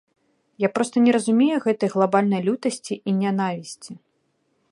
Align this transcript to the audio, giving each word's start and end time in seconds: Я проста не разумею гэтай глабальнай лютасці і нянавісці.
Я 0.61 0.69
проста 0.77 0.95
не 1.07 1.11
разумею 1.17 1.57
гэтай 1.65 1.89
глабальнай 1.95 2.41
лютасці 2.49 2.95
і 3.11 3.15
нянавісці. 3.21 3.91